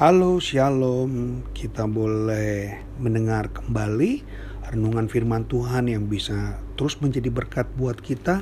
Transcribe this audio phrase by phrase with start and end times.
[0.00, 4.24] Halo Shalom, kita boleh mendengar kembali
[4.72, 8.40] renungan firman Tuhan yang bisa terus menjadi berkat buat kita.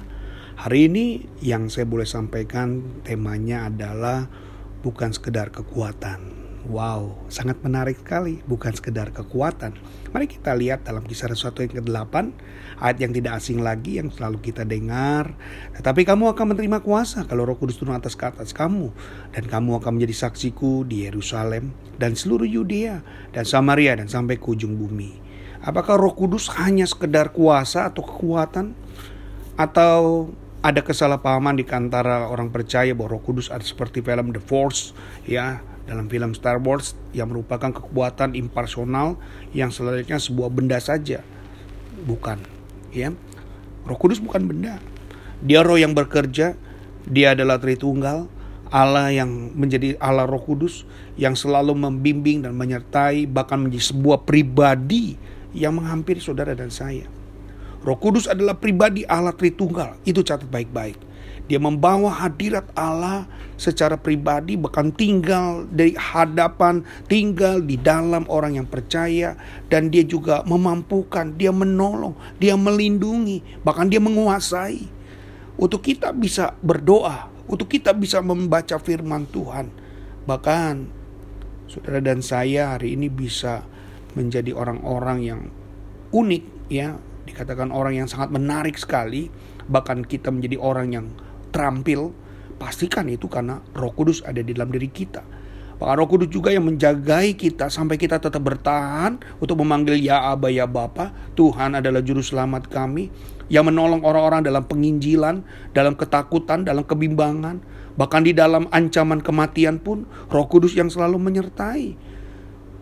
[0.55, 4.31] Hari ini yang saya boleh sampaikan temanya adalah
[4.87, 6.38] bukan sekedar kekuatan.
[6.67, 9.79] Wow, sangat menarik sekali, bukan sekedar kekuatan.
[10.11, 12.35] Mari kita lihat dalam kisah sesuatu yang ke-8,
[12.83, 15.39] ayat yang tidak asing lagi yang selalu kita dengar.
[15.79, 18.91] Tetapi kamu akan menerima kuasa kalau roh kudus turun atas ke atas kamu.
[19.31, 24.47] Dan kamu akan menjadi saksiku di Yerusalem dan seluruh Yudea dan Samaria dan sampai ke
[24.51, 25.15] ujung bumi.
[25.63, 28.75] Apakah roh kudus hanya sekedar kuasa atau kekuatan?
[29.55, 34.91] Atau ada kesalahpahaman di antara orang percaya bahwa Roh Kudus ada seperti film The Force
[35.23, 39.17] ya dalam film Star Wars yang merupakan kekuatan impersonal
[39.57, 41.25] yang selanjutnya sebuah benda saja.
[42.05, 42.45] Bukan,
[42.93, 43.17] ya.
[43.89, 44.77] Roh Kudus bukan benda.
[45.41, 46.53] Dia roh yang bekerja,
[47.09, 48.29] dia adalah Tritunggal,
[48.69, 50.85] Allah yang menjadi Allah Roh Kudus
[51.17, 55.17] yang selalu membimbing dan menyertai bahkan menjadi sebuah pribadi
[55.57, 57.09] yang menghampiri saudara dan saya.
[57.81, 59.97] Roh Kudus adalah pribadi Allah Tritunggal.
[60.05, 61.08] Itu catat baik-baik.
[61.49, 63.25] Dia membawa hadirat Allah
[63.57, 69.35] secara pribadi bahkan tinggal dari hadapan, tinggal di dalam orang yang percaya
[69.73, 74.85] dan dia juga memampukan, dia menolong, dia melindungi, bahkan dia menguasai.
[75.59, 79.73] Untuk kita bisa berdoa, untuk kita bisa membaca firman Tuhan.
[80.29, 80.75] Bahkan
[81.67, 83.65] saudara dan saya hari ini bisa
[84.13, 85.41] menjadi orang-orang yang
[86.13, 89.33] unik ya, dikatakan orang yang sangat menarik sekali,
[89.67, 91.07] bahkan kita menjadi orang yang
[91.51, 92.15] terampil,
[92.59, 95.23] pastikan itu karena Roh Kudus ada di dalam diri kita.
[95.79, 100.51] Pak Roh Kudus juga yang menjagai kita sampai kita tetap bertahan untuk memanggil ya Aba
[100.51, 101.15] ya Bapa.
[101.39, 103.15] Tuhan adalah juru selamat kami
[103.47, 105.47] yang menolong orang-orang dalam penginjilan,
[105.79, 107.63] dalam ketakutan, dalam kebimbangan,
[107.95, 110.03] bahkan di dalam ancaman kematian pun
[110.35, 111.95] Roh Kudus yang selalu menyertai.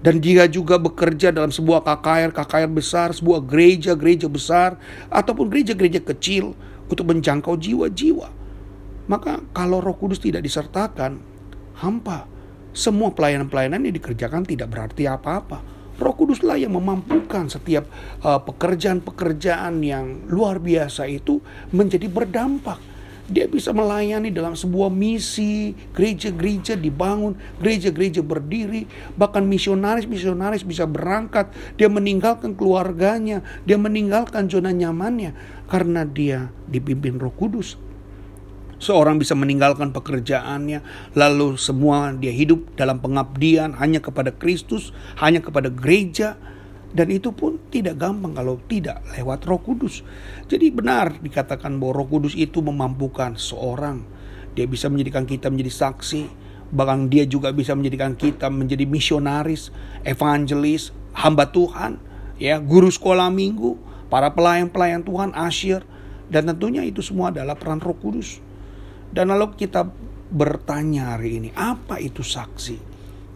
[0.01, 4.81] Dan dia juga bekerja dalam sebuah KKR, KKR besar, sebuah gereja-gereja besar,
[5.13, 6.57] ataupun gereja-gereja kecil
[6.89, 8.46] untuk menjangkau jiwa-jiwa.
[9.07, 11.23] Maka kalau Roh Kudus tidak disertakan,
[11.79, 12.27] hampa.
[12.77, 15.65] Semua pelayanan-pelayanan yang dikerjakan tidak berarti apa-apa.
[15.97, 17.89] Roh Kuduslah yang memampukan setiap
[18.21, 21.41] uh, pekerjaan-pekerjaan yang luar biasa itu
[21.73, 22.77] menjadi berdampak.
[23.27, 28.87] Dia bisa melayani dalam sebuah misi, gereja-gereja dibangun, gereja-gereja berdiri,
[29.19, 35.35] bahkan misionaris-misionaris bisa berangkat, dia meninggalkan keluarganya, dia meninggalkan zona nyamannya
[35.67, 37.86] karena dia dipimpin Roh Kudus.
[38.77, 40.85] Seorang bisa meninggalkan pekerjaannya,
[41.17, 46.37] lalu semua dia hidup dalam pengabdian hanya kepada Kristus, hanya kepada gereja,
[46.93, 50.05] dan itu pun tidak gampang kalau tidak lewat Roh Kudus.
[50.45, 54.05] Jadi benar dikatakan bahwa Roh Kudus itu memampukan seorang,
[54.53, 56.23] dia bisa menjadikan kita menjadi saksi,
[56.69, 59.73] bahkan dia juga bisa menjadikan kita menjadi misionaris,
[60.05, 61.97] evangelis, hamba Tuhan,
[62.37, 63.81] ya, guru sekolah minggu,
[64.13, 65.81] para pelayan-pelayan Tuhan, asyir,
[66.29, 68.45] dan tentunya itu semua adalah peran Roh Kudus.
[69.13, 69.87] Dan lalu kita
[70.31, 72.79] bertanya hari ini, apa itu saksi?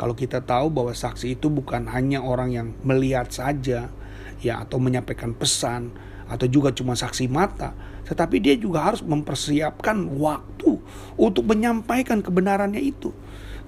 [0.00, 3.92] Kalau kita tahu bahwa saksi itu bukan hanya orang yang melihat saja,
[4.41, 5.92] ya atau menyampaikan pesan,
[6.31, 7.75] atau juga cuma saksi mata,
[8.06, 10.78] tetapi dia juga harus mempersiapkan waktu
[11.19, 13.10] untuk menyampaikan kebenarannya itu.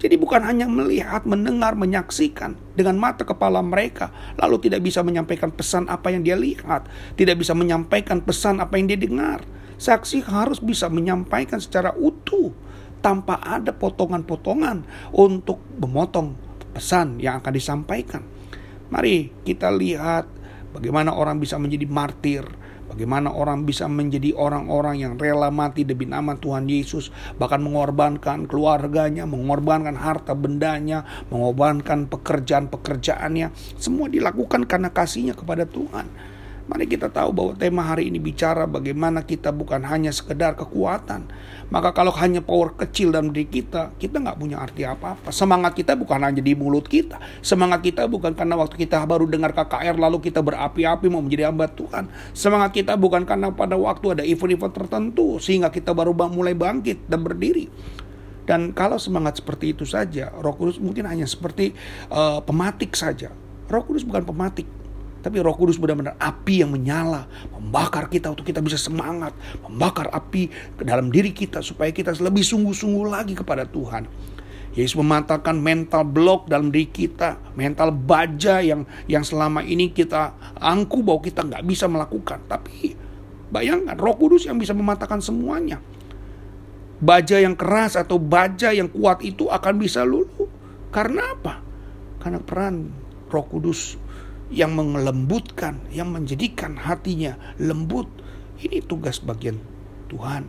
[0.02, 5.86] Jadi bukan hanya melihat, mendengar, menyaksikan dengan mata kepala mereka, lalu tidak bisa menyampaikan pesan
[5.86, 9.46] apa yang dia lihat, tidak bisa menyampaikan pesan apa yang dia dengar.
[9.82, 12.54] Saksi harus bisa menyampaikan secara utuh
[13.02, 16.38] tanpa ada potongan-potongan untuk memotong
[16.70, 18.22] pesan yang akan disampaikan.
[18.94, 20.30] Mari kita lihat
[20.70, 22.46] bagaimana orang bisa menjadi martir,
[22.94, 29.26] bagaimana orang bisa menjadi orang-orang yang rela mati demi nama Tuhan Yesus, bahkan mengorbankan keluarganya,
[29.26, 31.02] mengorbankan harta bendanya,
[31.34, 33.50] mengorbankan pekerjaan-pekerjaannya,
[33.82, 36.06] semua dilakukan karena kasihnya kepada Tuhan.
[36.72, 41.28] Mari kita tahu bahwa tema hari ini bicara bagaimana kita bukan hanya sekedar kekuatan.
[41.68, 45.28] Maka kalau hanya power kecil dalam diri kita, kita nggak punya arti apa-apa.
[45.28, 47.20] Semangat kita bukan hanya di mulut kita.
[47.44, 51.68] Semangat kita bukan karena waktu kita baru dengar KKR lalu kita berapi-api mau menjadi hamba
[51.68, 52.08] Tuhan.
[52.32, 57.20] Semangat kita bukan karena pada waktu ada event-event tertentu sehingga kita baru mulai bangkit dan
[57.20, 57.68] berdiri.
[58.48, 61.76] Dan kalau semangat seperti itu saja, Roh Kudus mungkin hanya seperti
[62.08, 63.28] uh, pematik saja.
[63.68, 64.66] Roh Kudus bukan pematik,
[65.22, 67.30] tapi roh kudus benar-benar api yang menyala.
[67.54, 69.30] Membakar kita untuk kita bisa semangat.
[69.62, 74.10] Membakar api ke dalam diri kita supaya kita lebih sungguh-sungguh lagi kepada Tuhan.
[74.74, 81.06] Yesus mematahkan mental block dalam diri kita, mental baja yang yang selama ini kita angku
[81.06, 82.42] bahwa kita nggak bisa melakukan.
[82.50, 82.96] Tapi
[83.52, 85.78] bayangkan Roh Kudus yang bisa mematahkan semuanya.
[86.98, 90.50] Baja yang keras atau baja yang kuat itu akan bisa luluh.
[90.90, 91.62] Karena apa?
[92.18, 92.90] Karena peran
[93.28, 94.00] Roh Kudus
[94.52, 98.06] yang melembutkan, yang menjadikan hatinya lembut.
[98.60, 99.58] Ini tugas bagian
[100.12, 100.46] Tuhan.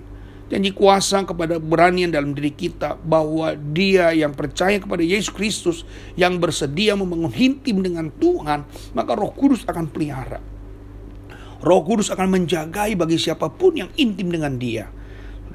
[0.52, 5.78] Janji kuasa kepada beranian dalam diri kita bahwa dia yang percaya kepada Yesus Kristus
[6.14, 10.44] yang bersedia membangun intim dengan Tuhan, maka Roh Kudus akan pelihara.
[11.64, 14.92] Roh Kudus akan menjagai bagi siapa pun yang intim dengan dia.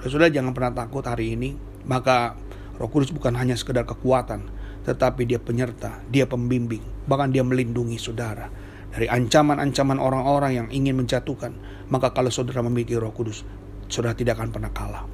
[0.03, 1.69] Saudara jangan pernah takut hari ini.
[1.89, 2.37] Maka
[2.77, 4.45] Roh Kudus bukan hanya sekedar kekuatan,
[4.87, 8.49] tetapi dia penyerta, dia pembimbing, bahkan dia melindungi saudara
[8.93, 11.53] dari ancaman-ancaman orang-orang yang ingin menjatuhkan.
[11.93, 13.45] Maka kalau saudara memiliki Roh Kudus,
[13.89, 15.05] saudara tidak akan pernah kalah.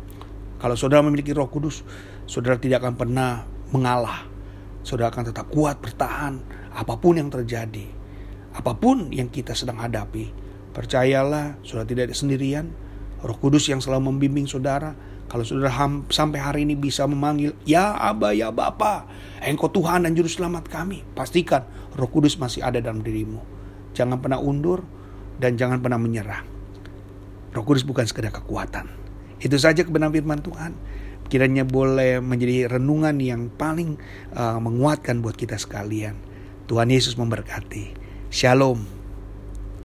[0.58, 1.82] Kalau saudara memiliki Roh Kudus,
[2.24, 3.44] saudara tidak akan pernah
[3.74, 4.30] mengalah.
[4.84, 6.40] Saudara akan tetap kuat bertahan
[6.72, 7.88] apa pun yang terjadi.
[8.54, 10.30] Apa pun yang kita sedang hadapi.
[10.74, 12.70] Percayalah, saudara tidak sendirian.
[13.24, 14.92] Roh Kudus yang selalu membimbing saudara
[15.28, 15.72] kalau saudara
[16.12, 19.08] sampai hari ini bisa memanggil, Ya Aba, Ya Bapa,
[19.40, 21.02] Engkau Tuhan dan Juru Selamat kami.
[21.16, 21.64] Pastikan
[21.96, 23.40] roh kudus masih ada dalam dirimu.
[23.96, 24.84] Jangan pernah undur
[25.40, 26.44] dan jangan pernah menyerah.
[27.54, 28.90] Roh kudus bukan sekedar kekuatan.
[29.40, 30.72] Itu saja kebenaran firman Tuhan.
[31.28, 33.96] Kiranya boleh menjadi renungan yang paling
[34.36, 36.20] uh, menguatkan buat kita sekalian.
[36.68, 37.96] Tuhan Yesus memberkati.
[38.28, 39.03] Shalom.